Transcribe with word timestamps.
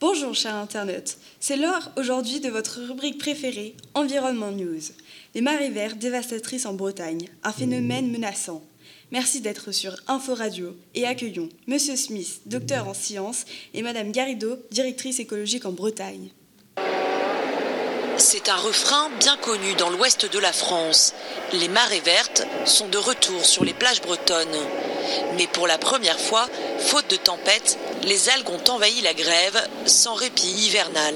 Bonjour 0.00 0.34
chers 0.34 0.56
internautes, 0.56 1.16
c'est 1.38 1.56
l'heure 1.56 1.92
aujourd'hui 1.96 2.40
de 2.40 2.48
votre 2.48 2.80
rubrique 2.80 3.18
préférée, 3.18 3.76
Environnement 3.94 4.50
News. 4.50 4.80
Les 5.36 5.40
marées 5.40 5.70
vertes 5.70 5.98
dévastatrices 5.98 6.66
en 6.66 6.74
Bretagne, 6.74 7.28
un 7.44 7.52
phénomène 7.52 8.10
menaçant. 8.10 8.64
Merci 9.12 9.40
d'être 9.40 9.70
sur 9.70 9.94
Info 10.08 10.34
Radio 10.34 10.76
et 10.96 11.06
accueillons 11.06 11.48
Monsieur 11.68 11.94
Smith, 11.94 12.40
docteur 12.46 12.88
en 12.88 12.94
sciences, 12.94 13.44
et 13.72 13.82
Madame 13.82 14.10
Garrido, 14.10 14.56
directrice 14.72 15.20
écologique 15.20 15.64
en 15.64 15.72
Bretagne. 15.72 16.30
C'est 18.20 18.50
un 18.50 18.56
refrain 18.56 19.08
bien 19.18 19.38
connu 19.38 19.72
dans 19.76 19.88
l'ouest 19.88 20.30
de 20.30 20.38
la 20.38 20.52
France. 20.52 21.14
Les 21.54 21.68
marées 21.68 22.00
vertes 22.00 22.46
sont 22.66 22.86
de 22.86 22.98
retour 22.98 23.46
sur 23.46 23.64
les 23.64 23.72
plages 23.72 24.02
bretonnes. 24.02 24.46
Mais 25.38 25.46
pour 25.46 25.66
la 25.66 25.78
première 25.78 26.20
fois, 26.20 26.46
faute 26.80 27.10
de 27.10 27.16
tempête, 27.16 27.78
les 28.02 28.28
algues 28.28 28.50
ont 28.50 28.70
envahi 28.70 29.00
la 29.00 29.14
grève 29.14 29.66
sans 29.86 30.12
répit 30.12 30.46
hivernal. 30.46 31.14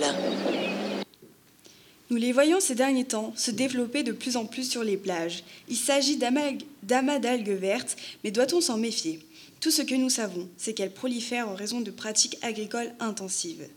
Nous 2.08 2.16
les 2.16 2.32
voyons 2.32 2.58
ces 2.58 2.74
derniers 2.74 3.04
temps 3.04 3.34
se 3.36 3.50
développer 3.50 4.02
de 4.02 4.12
plus 4.12 4.38
en 4.38 4.46
plus 4.46 4.68
sur 4.68 4.82
les 4.82 4.96
plages. 4.96 5.44
Il 5.68 5.76
s'agit 5.76 6.16
d'amas 6.16 7.18
d'algues 7.18 7.50
vertes, 7.50 7.96
mais 8.24 8.30
doit-on 8.30 8.62
s'en 8.62 8.78
méfier? 8.78 9.20
Tout 9.60 9.70
ce 9.70 9.82
que 9.82 9.94
nous 9.94 10.10
savons, 10.10 10.48
c'est 10.56 10.72
qu'elles 10.72 10.90
prolifèrent 10.90 11.50
en 11.50 11.54
raison 11.54 11.82
de 11.82 11.90
pratiques 11.90 12.38
agricoles 12.40 12.94
intensives. 12.98 13.68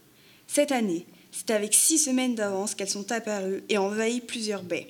Cette 0.48 0.72
année, 0.72 1.06
c'est 1.38 1.54
avec 1.54 1.74
six 1.74 2.00
semaines 2.00 2.34
d'avance 2.34 2.74
qu'elles 2.74 2.90
sont 2.90 3.12
apparues 3.12 3.62
et 3.70 3.78
envahi 3.78 4.22
plusieurs 4.22 4.64
baies. 4.64 4.88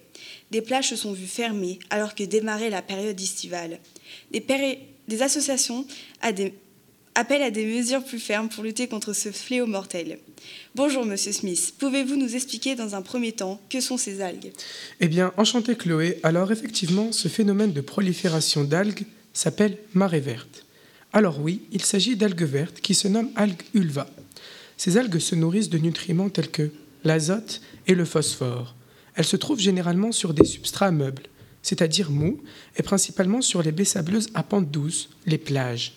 Des 0.50 0.62
plages 0.62 0.90
se 0.90 0.96
sont 0.96 1.12
vues 1.12 1.28
fermées 1.28 1.80
alors 1.90 2.16
que 2.16 2.24
démarrait 2.24 2.70
la 2.70 2.82
période 2.82 3.20
estivale. 3.20 3.80
Des, 4.32 5.22
associations 5.22 5.86
appellent 6.22 7.42
à 7.42 7.52
des 7.52 7.66
mesures 7.66 8.04
plus 8.04 8.20
fermes 8.20 8.48
pour 8.48 8.64
lutter 8.64 8.88
contre 8.88 9.12
ce 9.12 9.32
fléau 9.32 9.66
mortel. 9.66 10.20
Bonjour 10.74 11.06
Monsieur 11.06 11.34
Smith, 11.34 11.74
pouvez-vous 11.80 12.16
nous 12.16 12.36
expliquer 12.36 12.76
dans 12.76 12.96
un 12.96 13.02
premier 13.02 13.34
temps 13.34 13.60
que 13.70 13.82
sont 13.82 13.98
ces 13.98 14.22
algues? 14.22 14.54
Eh 15.02 15.10
bien, 15.10 15.34
enchanté 15.36 15.76
Chloé. 15.76 16.20
Alors 16.24 16.52
effectivement, 16.52 17.12
ce 17.12 17.28
phénomène 17.28 17.74
de 17.74 17.82
prolifération 17.82 18.64
d'algues 18.64 19.06
s'appelle 19.34 19.78
marée 19.94 20.22
verte. 20.22 20.66
Alors 21.12 21.42
oui, 21.42 21.64
il 21.74 21.84
s'agit 21.84 22.16
d'algues 22.16 22.44
vertes 22.44 22.80
qui 22.80 22.94
se 22.94 23.10
nomment 23.10 23.32
algues 23.36 23.64
ulva. 23.74 24.08
Ces 24.78 24.98
algues 24.98 25.20
se 25.20 25.36
nourrissent 25.36 25.70
de 25.70 25.80
nutriments 25.80 26.30
tels 26.30 26.52
que 26.52 26.72
l'azote 27.04 27.62
et 27.88 27.96
le 27.96 28.06
phosphore. 28.06 28.76
Elles 29.16 29.26
se 29.26 29.36
trouvent 29.36 29.60
généralement 29.60 30.12
sur 30.12 30.34
des 30.34 30.46
substrats 30.46 30.92
meubles, 30.92 31.24
c'est-à-dire 31.64 32.12
mous, 32.12 32.42
et 32.78 32.84
principalement 32.84 33.42
sur 33.42 33.64
les 33.64 33.72
baies 33.72 33.86
sableuses 33.86 34.30
à 34.36 34.44
pente 34.44 34.70
douce, 34.70 35.10
les 35.26 35.40
plages. 35.40 35.94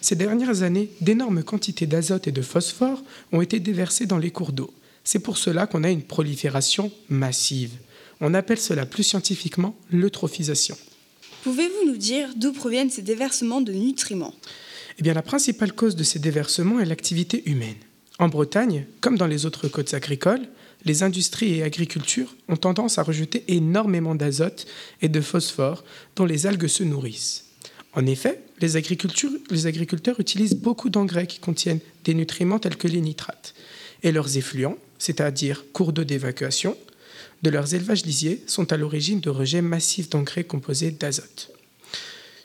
Ces 0.00 0.16
dernières 0.16 0.62
années, 0.62 0.90
d'énormes 1.00 1.42
quantités 1.42 1.86
d'azote 1.86 2.26
et 2.26 2.32
de 2.32 2.42
phosphore 2.42 3.02
ont 3.32 3.40
été 3.40 3.60
déversées 3.60 4.06
dans 4.06 4.18
les 4.18 4.30
cours 4.30 4.52
d'eau. 4.52 4.72
C'est 5.04 5.20
pour 5.20 5.38
cela 5.38 5.66
qu'on 5.66 5.84
a 5.84 5.90
une 5.90 6.02
prolifération 6.02 6.90
massive. 7.08 7.72
On 8.20 8.34
appelle 8.34 8.58
cela 8.58 8.86
plus 8.86 9.02
scientifiquement 9.02 9.76
l'eutrophisation. 9.90 10.76
Pouvez-vous 11.42 11.90
nous 11.90 11.96
dire 11.96 12.30
d'où 12.36 12.52
proviennent 12.52 12.90
ces 12.90 13.02
déversements 13.02 13.60
de 13.60 13.72
nutriments? 13.72 14.34
Eh 14.98 15.02
bien, 15.02 15.12
la 15.12 15.22
principale 15.22 15.72
cause 15.72 15.96
de 15.96 16.04
ces 16.04 16.18
déversements 16.18 16.80
est 16.80 16.86
l'activité 16.86 17.48
humaine. 17.50 17.76
En 18.18 18.28
Bretagne, 18.28 18.86
comme 19.00 19.18
dans 19.18 19.26
les 19.26 19.44
autres 19.44 19.68
côtes 19.68 19.92
agricoles, 19.92 20.46
les 20.84 21.02
industries 21.02 21.54
et 21.54 21.62
agricultures 21.62 22.36
ont 22.48 22.56
tendance 22.56 22.98
à 22.98 23.02
rejeter 23.02 23.44
énormément 23.48 24.14
d'azote 24.14 24.66
et 25.02 25.08
de 25.08 25.20
phosphore 25.20 25.82
dont 26.14 26.24
les 26.24 26.46
algues 26.46 26.66
se 26.68 26.84
nourrissent. 26.84 27.46
En 27.94 28.06
effet, 28.06 28.40
les, 28.60 28.76
agriculteurs 28.76 30.20
utilisent 30.20 30.56
beaucoup 30.56 30.90
d'engrais 30.90 31.26
qui 31.26 31.38
contiennent 31.38 31.80
des 32.04 32.14
nutriments 32.14 32.58
tels 32.58 32.76
que 32.76 32.88
les 32.88 33.00
nitrates. 33.00 33.54
Et 34.02 34.12
leurs 34.12 34.36
effluents, 34.36 34.78
c'est-à-dire 34.98 35.64
cours 35.72 35.92
d'eau 35.92 36.04
d'évacuation, 36.04 36.76
de 37.42 37.50
leurs 37.50 37.74
élevages 37.74 38.04
lisiers 38.04 38.42
sont 38.46 38.72
à 38.72 38.76
l'origine 38.76 39.20
de 39.20 39.30
rejets 39.30 39.62
massifs 39.62 40.08
d'engrais 40.08 40.44
composés 40.44 40.90
d'azote. 40.90 41.50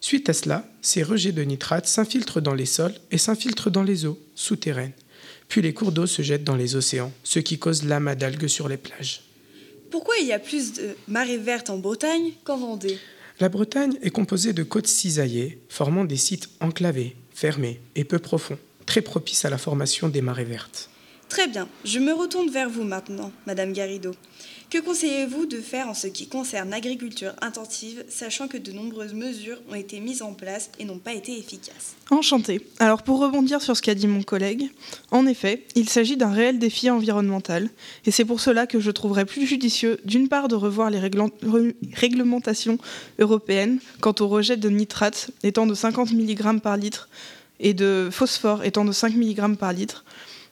Suite 0.02 0.29
à 0.29 0.34
cela, 0.34 0.68
ces 0.81 1.03
rejets 1.03 1.31
de 1.31 1.44
nitrates 1.44 1.88
s'infiltrent 1.88 2.41
dans 2.41 2.53
les 2.53 2.66
sols 2.66 2.96
et 3.12 3.18
s'infiltrent 3.18 3.72
dans 3.72 3.84
les 3.84 4.06
eaux 4.06 4.19
souterraines 4.35 4.94
puis 5.50 5.62
les 5.62 5.74
cours 5.74 5.92
d'eau 5.92 6.06
se 6.06 6.22
jettent 6.22 6.46
dans 6.46 6.56
les 6.56 6.76
océans, 6.76 7.12
ce 7.24 7.40
qui 7.40 7.60
cause 7.60 7.84
l'amas 7.84 8.16
d'algues 8.16 8.48
sur 8.48 8.70
les 8.70 8.78
plages. 8.78 9.24
Pourquoi 9.92 10.16
il 10.22 10.28
y 10.28 10.32
a 10.32 10.40
plus 10.40 10.74
de 10.74 10.96
marées 11.08 11.38
vertes 11.38 11.70
en 11.70 11.80
Bretagne 11.80 12.32
qu'en 12.44 12.58
Vendée? 12.58 12.98
La 13.40 13.50
Bretagne 13.50 13.98
est 14.02 14.12
composée 14.12 14.54
de 14.54 14.64
côtes 14.64 14.88
cisaillées, 14.88 15.59
formant 15.68 16.06
des 16.06 16.18
sites 16.18 16.50
enclavés, 16.59 17.16
fermés 17.34 17.82
et 17.96 18.04
peu 18.04 18.20
profonds, 18.20 18.59
très 18.86 19.02
propices 19.02 19.46
à 19.46 19.50
la 19.50 19.58
formation 19.58 20.08
des 20.08 20.22
marées 20.22 20.44
vertes. 20.44 20.89
Très 21.29 21.47
bien, 21.47 21.67
je 21.85 22.00
me 22.00 22.12
retourne 22.12 22.50
vers 22.50 22.69
vous 22.69 22.84
maintenant, 22.84 23.31
Madame 23.45 23.72
Garrido. 23.72 24.13
Que 24.72 24.79
conseillez-vous 24.79 25.45
de 25.45 25.62
faire 25.62 25.88
en 25.88 25.94
ce 25.94 26.07
qui 26.07 26.28
concerne 26.28 26.72
l'agriculture 26.72 27.34
intensive, 27.41 28.03
sachant 28.09 28.47
que 28.47 28.57
de 28.57 28.72
nombreuses 28.72 29.13
mesures 29.13 29.62
ont 29.69 29.75
été 29.75 30.00
mises 30.00 30.23
en 30.23 30.34
place 30.34 30.72
et 30.79 30.85
n'ont 30.85 30.97
pas 30.97 31.13
été 31.13 31.38
efficaces? 31.38 31.95
Enchanté. 32.09 32.66
Alors 32.79 33.03
pour 33.03 33.19
rebondir 33.19 33.62
sur 33.62 33.78
ce 33.78 33.81
qu'a 33.84 33.94
dit 33.94 34.07
mon 34.07 34.23
collègue, 34.23 34.69
en 35.12 35.28
effet, 35.28 35.66
il 35.75 35.88
s'agit 35.88 36.17
d'un 36.17 36.31
réel 36.31 36.57
défi 36.57 36.90
environnemental, 36.90 37.69
et 38.06 38.11
c'est 38.11 38.25
pour 38.25 38.40
cela 38.40 38.66
que 38.66 38.79
je 38.79 38.90
trouverais 38.90 39.25
plus 39.25 39.46
judicieux 39.46 40.00
d'une 40.06 40.29
part 40.29 40.47
de 40.47 40.56
revoir 40.56 40.90
les 40.90 41.00
réglementations 41.94 42.79
européennes 43.19 43.79
quant 44.01 44.16
au 44.19 44.28
rejet 44.28 44.57
de 44.57 44.69
nitrates 44.69 45.29
étant 45.44 45.67
de 45.67 45.75
50 45.75 46.11
mg 46.11 46.59
par 46.59 46.75
litre 46.75 47.07
et 47.59 47.75
de 47.75 48.09
phosphore 48.11 48.63
étant 48.63 48.85
de 48.85 48.91
5 48.91 49.16
mg 49.16 49.57
par 49.57 49.73
litre, 49.73 50.06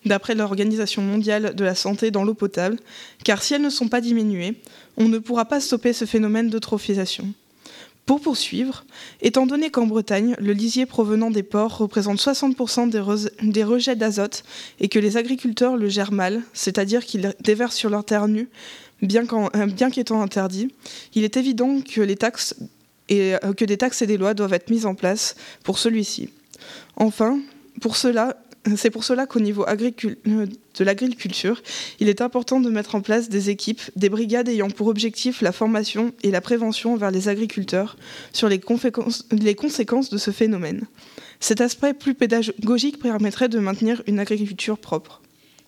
d'après 0.08 0.36
l'Organisation 0.36 1.02
mondiale 1.02 1.56
de 1.56 1.64
la 1.64 1.76
santé 1.76 2.12
dans 2.12 2.24
l'eau 2.24 2.34
potable, 2.34 2.78
car 3.24 3.44
si 3.44 3.54
elles 3.54 3.62
ne 3.62 3.70
sont 3.70 3.88
pas 3.88 4.02
diminuées, 4.02 4.56
on 4.98 5.08
ne 5.08 5.20
pourra 5.20 5.46
pas 5.46 5.60
stopper 5.60 5.94
ce 5.94 6.06
phénomène 6.06 6.50
d'eutrophisation. 6.50 7.34
Pour 8.08 8.22
poursuivre, 8.22 8.86
étant 9.22 9.46
donné 9.46 9.70
qu'en 9.70 9.86
Bretagne, 9.86 10.34
le 10.40 10.54
lisier 10.54 10.86
provenant 10.86 11.30
des 11.30 11.44
ports 11.44 11.78
représente 11.78 12.20
60% 12.20 12.90
des, 12.90 13.64
rejets 13.64 13.98
d'azote 13.98 14.46
et 14.80 14.88
que 14.88 14.98
les 14.98 15.18
agriculteurs 15.18 15.76
le 15.76 15.90
gèrent 15.90 16.14
mal, 16.14 16.42
c'est-à-dire 16.54 17.06
qu'ils 17.06 17.34
déversent 17.42 17.76
sur 17.76 17.90
leur 17.90 18.06
terre 18.06 18.30
nue, 18.30 18.48
bien 19.02 19.26
euh, 19.34 19.90
qu'étant 19.92 20.22
interdit, 20.22 20.70
il 21.16 21.26
est 21.26 21.36
évident 21.36 21.80
euh, 21.80 21.82
que 21.90 23.66
des 23.66 23.78
taxes 23.78 24.02
et 24.02 24.08
des 24.08 24.18
lois 24.18 24.34
doivent 24.34 24.54
être 24.54 24.70
mises 24.70 24.86
en 24.86 24.96
place 24.96 25.36
pour 25.66 25.78
celui-ci. 25.78 26.30
Enfin, 26.96 27.42
pour 27.82 27.98
cela, 27.98 28.38
c'est 28.76 28.90
pour 28.90 29.04
cela 29.04 29.26
qu'au 29.26 29.40
niveau 29.40 29.66
de 29.66 30.84
l'agriculture, 30.84 31.62
il 32.00 32.10
est 32.10 32.22
important 32.22 32.60
de 32.60 32.70
mettre 32.70 32.96
en 32.96 33.02
place 33.02 33.30
des 33.30 33.50
équipes, 33.50 33.82
des 33.96 34.10
brigades 34.10 34.50
ayant 34.50 34.70
pour 34.70 34.88
objectif 34.88 35.42
la 35.42 35.52
formation 35.52 36.14
et 36.24 36.32
la 36.32 36.42
prévention 36.42 36.96
vers 36.98 37.12
les 37.12 37.30
agriculteurs 37.30 37.98
sur 38.34 38.50
les, 38.50 38.60
les 39.32 39.56
conséquences 39.56 40.10
de 40.10 40.18
ce 40.18 40.32
phénomène. 40.32 40.86
Cet 41.40 41.62
aspect 41.62 41.94
plus 41.94 42.16
pédagogique 42.16 43.00
permettrait 43.00 43.50
de 43.50 43.60
maintenir 43.60 44.02
une 44.08 44.20
agriculture 44.20 44.78
propre. 44.78 45.22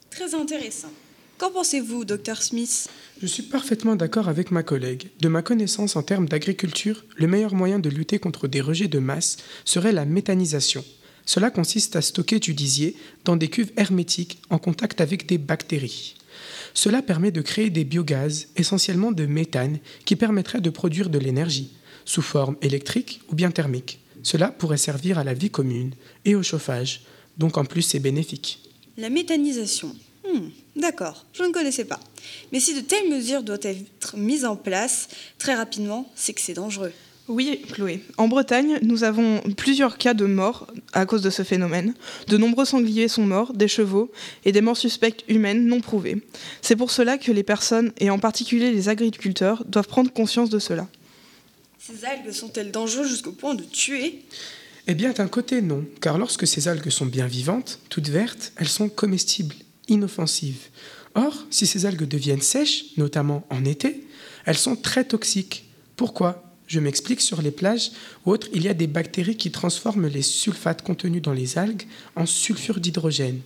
Très 0.09 0.33
intéressant. 0.33 0.89
Qu'en 1.37 1.51
pensez-vous, 1.51 2.03
docteur 2.03 2.41
Smith? 2.41 2.89
Je 3.21 3.27
suis 3.27 3.43
parfaitement 3.43 3.95
d'accord 3.95 4.27
avec 4.27 4.51
ma 4.51 4.61
collègue. 4.61 5.09
De 5.21 5.29
ma 5.29 5.41
connaissance 5.41 5.95
en 5.95 6.03
termes 6.03 6.27
d'agriculture, 6.27 7.05
le 7.15 7.27
meilleur 7.27 7.53
moyen 7.53 7.79
de 7.79 7.89
lutter 7.89 8.19
contre 8.19 8.49
des 8.49 8.59
rejets 8.59 8.89
de 8.89 8.99
masse 8.99 9.37
serait 9.63 9.93
la 9.93 10.03
méthanisation. 10.03 10.83
Cela 11.25 11.51
consiste 11.51 11.95
à 11.95 12.01
stocker 12.01 12.39
du 12.39 12.53
lisier 12.53 12.95
dans 13.25 13.35
des 13.35 13.47
cuves 13.47 13.71
hermétiques 13.77 14.39
en 14.49 14.57
contact 14.57 15.01
avec 15.01 15.27
des 15.27 15.37
bactéries. 15.37 16.15
Cela 16.73 17.01
permet 17.01 17.31
de 17.31 17.41
créer 17.41 17.69
des 17.69 17.83
biogaz, 17.83 18.47
essentiellement 18.55 19.11
de 19.11 19.25
méthane, 19.25 19.79
qui 20.05 20.15
permettraient 20.15 20.61
de 20.61 20.69
produire 20.69 21.09
de 21.09 21.19
l'énergie, 21.19 21.71
sous 22.05 22.21
forme 22.21 22.55
électrique 22.61 23.21
ou 23.29 23.35
bien 23.35 23.51
thermique. 23.51 23.99
Cela 24.23 24.49
pourrait 24.49 24.77
servir 24.77 25.17
à 25.17 25.23
la 25.23 25.33
vie 25.33 25.49
commune 25.49 25.93
et 26.25 26.35
au 26.35 26.43
chauffage, 26.43 27.01
donc 27.37 27.57
en 27.57 27.65
plus 27.65 27.81
c'est 27.81 27.99
bénéfique. 27.99 28.59
La 28.97 29.09
méthanisation. 29.09 29.95
Hmm, 30.27 30.49
d'accord, 30.75 31.25
je 31.33 31.43
ne 31.43 31.51
connaissais 31.51 31.85
pas. 31.85 31.99
Mais 32.51 32.59
si 32.59 32.75
de 32.75 32.81
telles 32.81 33.09
mesures 33.09 33.43
doivent 33.43 33.59
être 33.63 34.17
mises 34.17 34.45
en 34.45 34.55
place 34.55 35.07
très 35.37 35.55
rapidement, 35.55 36.11
c'est 36.15 36.33
que 36.33 36.41
c'est 36.41 36.53
dangereux. 36.53 36.91
Oui, 37.29 37.61
Chloé. 37.71 38.03
En 38.17 38.27
Bretagne, 38.27 38.79
nous 38.81 39.03
avons 39.03 39.39
plusieurs 39.55 39.97
cas 39.97 40.15
de 40.15 40.25
morts 40.25 40.67
à 40.93 41.05
cause 41.05 41.21
de 41.21 41.29
ce 41.29 41.43
phénomène. 41.43 41.93
De 42.27 42.37
nombreux 42.37 42.65
sangliers 42.65 43.07
sont 43.07 43.25
morts, 43.25 43.53
des 43.53 43.67
chevaux 43.67 44.11
et 44.45 44.51
des 44.51 44.61
morts 44.61 44.77
suspectes 44.77 45.23
humaines 45.27 45.65
non 45.65 45.81
prouvées. 45.81 46.21
C'est 46.61 46.75
pour 46.75 46.91
cela 46.91 47.17
que 47.17 47.31
les 47.31 47.43
personnes, 47.43 47.91
et 47.99 48.09
en 48.09 48.19
particulier 48.19 48.71
les 48.71 48.89
agriculteurs, 48.89 49.63
doivent 49.65 49.87
prendre 49.87 50.11
conscience 50.11 50.49
de 50.49 50.59
cela. 50.59 50.87
Ces 51.79 52.05
algues 52.05 52.31
sont-elles 52.31 52.71
dangereuses 52.71 53.09
jusqu'au 53.09 53.31
point 53.31 53.55
de 53.55 53.63
tuer? 53.63 54.23
Eh 54.87 54.95
bien, 54.95 55.11
d'un 55.11 55.27
côté, 55.27 55.61
non, 55.61 55.85
car 56.01 56.17
lorsque 56.17 56.47
ces 56.47 56.67
algues 56.67 56.89
sont 56.89 57.05
bien 57.05 57.27
vivantes, 57.27 57.79
toutes 57.89 58.09
vertes, 58.09 58.53
elles 58.57 58.67
sont 58.67 58.89
comestibles, 58.89 59.55
inoffensives. 59.87 60.69
Or, 61.15 61.45
si 61.49 61.67
ces 61.67 61.85
algues 61.85 62.07
deviennent 62.07 62.41
sèches, 62.41 62.85
notamment 62.97 63.45
en 63.49 63.65
été, 63.65 64.07
elles 64.45 64.57
sont 64.57 64.75
très 64.75 65.03
toxiques. 65.03 65.69
Pourquoi? 65.95 66.48
Je 66.69 66.79
m'explique, 66.79 67.19
sur 67.19 67.41
les 67.41 67.49
plages 67.49 67.91
ou 68.25 68.31
autres, 68.31 68.47
il 68.53 68.63
y 68.63 68.67
a 68.67 68.75
des 68.75 68.85
bactéries 68.85 69.37
qui 69.37 69.49
transforment 69.49 70.07
les 70.07 70.21
sulfates 70.21 70.83
contenus 70.83 71.23
dans 71.23 71.33
les 71.33 71.57
algues 71.57 71.87
en 72.15 72.27
sulfure 72.27 72.79
d'hydrogène. 72.79 73.41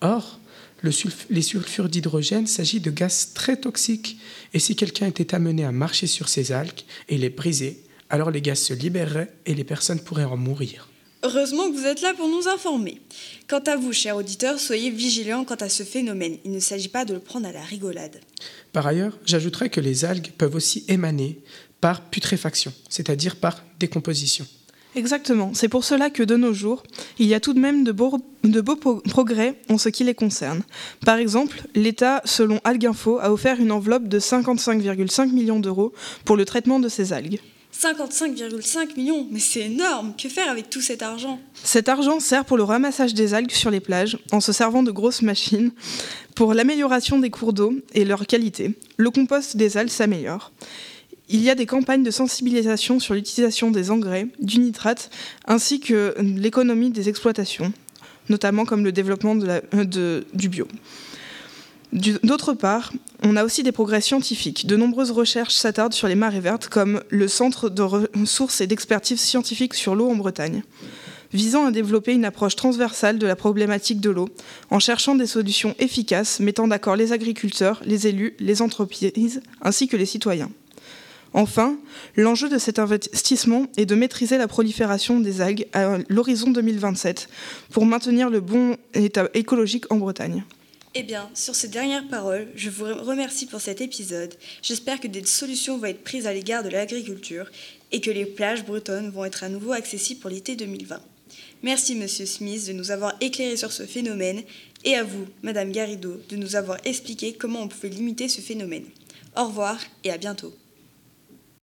Or, 0.00 0.40
les 0.82 1.42
sulfures 1.42 1.90
d'hydrogène 1.90 2.46
s'agit 2.46 2.80
de 2.80 2.90
gaz 2.90 3.32
très 3.34 3.58
toxiques. 3.58 4.18
Et 4.54 4.58
si 4.58 4.76
quelqu'un 4.76 5.06
était 5.06 5.34
amené 5.34 5.64
à 5.64 5.72
marcher 5.72 6.06
sur 6.06 6.30
ces 6.30 6.52
algues 6.52 6.84
et 7.10 7.18
les 7.18 7.28
briser, 7.28 7.82
alors 8.08 8.30
les 8.30 8.40
gaz 8.40 8.60
se 8.60 8.72
libéreraient 8.72 9.32
et 9.44 9.54
les 9.54 9.64
personnes 9.64 10.00
pourraient 10.00 10.24
en 10.24 10.38
mourir. 10.38 10.88
Heureusement 11.24 11.70
que 11.70 11.76
vous 11.76 11.86
êtes 11.86 12.02
là 12.02 12.12
pour 12.12 12.28
nous 12.28 12.48
informer. 12.48 13.00
Quant 13.48 13.62
à 13.66 13.76
vous, 13.76 13.94
chers 13.94 14.14
auditeurs, 14.14 14.60
soyez 14.60 14.90
vigilants 14.90 15.44
quant 15.44 15.54
à 15.54 15.70
ce 15.70 15.82
phénomène. 15.82 16.36
Il 16.44 16.50
ne 16.50 16.60
s'agit 16.60 16.90
pas 16.90 17.06
de 17.06 17.14
le 17.14 17.18
prendre 17.18 17.48
à 17.48 17.52
la 17.52 17.62
rigolade. 17.62 18.20
Par 18.74 18.86
ailleurs, 18.86 19.18
j'ajouterais 19.24 19.70
que 19.70 19.80
les 19.80 20.04
algues 20.04 20.32
peuvent 20.36 20.54
aussi 20.54 20.84
émaner 20.86 21.40
par 21.80 22.02
putréfaction, 22.02 22.74
c'est-à-dire 22.90 23.36
par 23.36 23.64
décomposition. 23.80 24.46
Exactement. 24.96 25.52
C'est 25.54 25.68
pour 25.68 25.82
cela 25.82 26.10
que 26.10 26.22
de 26.22 26.36
nos 26.36 26.52
jours, 26.52 26.82
il 27.18 27.26
y 27.26 27.32
a 27.32 27.40
tout 27.40 27.54
de 27.54 27.58
même 27.58 27.84
de 27.84 27.92
beaux, 27.92 28.20
progrès 29.08 29.58
en 29.70 29.78
ce 29.78 29.88
qui 29.88 30.04
les 30.04 30.14
concerne. 30.14 30.62
Par 31.06 31.16
exemple, 31.16 31.62
l'État, 31.74 32.20
selon 32.26 32.60
Alguinfo, 32.64 33.18
a 33.18 33.32
offert 33.32 33.60
une 33.60 33.72
enveloppe 33.72 34.08
de 34.08 34.20
55,5 34.20 35.32
millions 35.32 35.58
d'euros 35.58 35.94
pour 36.26 36.36
le 36.36 36.44
traitement 36.44 36.80
de 36.80 36.90
ces 36.90 37.14
algues. 37.14 37.40
55,5 37.80 38.96
millions, 38.96 39.26
mais 39.30 39.40
c'est 39.40 39.62
énorme 39.62 40.14
Que 40.16 40.28
faire 40.28 40.48
avec 40.48 40.70
tout 40.70 40.80
cet 40.80 41.02
argent? 41.02 41.40
Cet 41.54 41.88
argent 41.88 42.20
sert 42.20 42.44
pour 42.44 42.56
le 42.56 42.62
ramassage 42.62 43.14
des 43.14 43.34
algues 43.34 43.50
sur 43.50 43.70
les 43.70 43.80
plages, 43.80 44.16
en 44.32 44.40
se 44.40 44.52
servant 44.52 44.82
de 44.82 44.92
grosses 44.92 45.22
machines, 45.22 45.72
pour 46.34 46.54
l'amélioration 46.54 47.18
des 47.18 47.30
cours 47.30 47.52
d'eau 47.52 47.74
et 47.92 48.04
leur 48.04 48.26
qualité. 48.26 48.74
Le 48.96 49.10
compost 49.10 49.56
des 49.56 49.76
algues 49.76 49.90
s'améliore. 49.90 50.52
Il 51.28 51.42
y 51.42 51.50
a 51.50 51.54
des 51.54 51.66
campagnes 51.66 52.02
de 52.02 52.10
sensibilisation 52.10 53.00
sur 53.00 53.14
l'utilisation 53.14 53.70
des 53.70 53.90
engrais, 53.90 54.28
du 54.40 54.60
nitrate, 54.60 55.10
ainsi 55.46 55.80
que 55.80 56.14
l'économie 56.18 56.90
des 56.90 57.08
exploitations, 57.08 57.72
notamment 58.28 58.64
comme 58.64 58.84
le 58.84 58.92
développement 58.92 59.36
euh, 59.74 60.22
du 60.32 60.48
bio. 60.48 60.68
D'autre 61.94 62.54
part, 62.54 62.92
on 63.22 63.36
a 63.36 63.44
aussi 63.44 63.62
des 63.62 63.70
progrès 63.70 64.00
scientifiques. 64.00 64.66
De 64.66 64.74
nombreuses 64.74 65.12
recherches 65.12 65.54
s'attardent 65.54 65.92
sur 65.92 66.08
les 66.08 66.16
marées 66.16 66.40
vertes, 66.40 66.66
comme 66.66 67.04
le 67.08 67.28
Centre 67.28 67.68
de 67.68 67.82
ressources 67.82 68.60
et 68.60 68.66
d'expertise 68.66 69.20
scientifique 69.20 69.74
sur 69.74 69.94
l'eau 69.94 70.10
en 70.10 70.16
Bretagne, 70.16 70.64
visant 71.32 71.66
à 71.66 71.70
développer 71.70 72.12
une 72.12 72.24
approche 72.24 72.56
transversale 72.56 73.18
de 73.18 73.26
la 73.28 73.36
problématique 73.36 74.00
de 74.00 74.10
l'eau, 74.10 74.28
en 74.70 74.80
cherchant 74.80 75.14
des 75.14 75.28
solutions 75.28 75.76
efficaces 75.78 76.40
mettant 76.40 76.66
d'accord 76.66 76.96
les 76.96 77.12
agriculteurs, 77.12 77.80
les 77.84 78.08
élus, 78.08 78.34
les 78.40 78.60
entreprises, 78.60 79.40
ainsi 79.62 79.86
que 79.86 79.96
les 79.96 80.06
citoyens. 80.06 80.50
Enfin, 81.32 81.76
l'enjeu 82.16 82.48
de 82.48 82.58
cet 82.58 82.80
investissement 82.80 83.66
est 83.76 83.86
de 83.86 83.94
maîtriser 83.94 84.36
la 84.36 84.48
prolifération 84.48 85.20
des 85.20 85.40
algues 85.40 85.66
à 85.72 85.98
l'horizon 86.08 86.50
2027 86.50 87.28
pour 87.70 87.86
maintenir 87.86 88.30
le 88.30 88.40
bon 88.40 88.76
état 88.94 89.28
écologique 89.34 89.92
en 89.92 89.96
Bretagne. 89.96 90.42
Eh 90.96 91.02
bien, 91.02 91.28
sur 91.34 91.56
ces 91.56 91.66
dernières 91.66 92.06
paroles, 92.06 92.46
je 92.54 92.70
vous 92.70 92.84
remercie 92.84 93.46
pour 93.46 93.60
cet 93.60 93.80
épisode. 93.80 94.32
J'espère 94.62 95.00
que 95.00 95.08
des 95.08 95.24
solutions 95.24 95.76
vont 95.76 95.86
être 95.86 96.04
prises 96.04 96.28
à 96.28 96.32
l'égard 96.32 96.62
de 96.62 96.68
l'agriculture 96.68 97.50
et 97.90 98.00
que 98.00 98.12
les 98.12 98.24
plages 98.24 98.64
bretonnes 98.64 99.10
vont 99.10 99.24
être 99.24 99.42
à 99.42 99.48
nouveau 99.48 99.72
accessibles 99.72 100.20
pour 100.20 100.30
l'été 100.30 100.54
2020. 100.54 101.00
Merci, 101.64 101.96
Monsieur 101.96 102.26
Smith, 102.26 102.68
de 102.68 102.72
nous 102.72 102.92
avoir 102.92 103.14
éclairé 103.20 103.56
sur 103.56 103.72
ce 103.72 103.86
phénomène 103.86 104.42
et 104.84 104.94
à 104.94 105.02
vous, 105.02 105.26
Madame 105.42 105.72
Garrido, 105.72 106.20
de 106.28 106.36
nous 106.36 106.54
avoir 106.54 106.78
expliqué 106.84 107.32
comment 107.32 107.62
on 107.62 107.68
pouvait 107.68 107.88
limiter 107.88 108.28
ce 108.28 108.40
phénomène. 108.40 108.84
Au 109.36 109.46
revoir 109.46 109.80
et 110.04 110.12
à 110.12 110.16
bientôt. 110.16 110.54